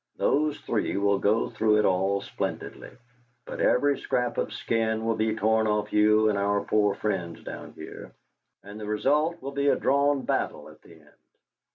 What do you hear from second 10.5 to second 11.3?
at the end!